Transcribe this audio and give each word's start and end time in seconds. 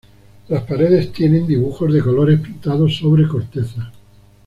Las 0.47 0.63
paredes 0.63 1.13
tienen 1.13 1.45
dibujos 1.45 1.93
de 1.93 2.01
colores 2.01 2.39
pintados 2.39 2.95
sobre 2.97 3.27
cortezas. 3.27 3.85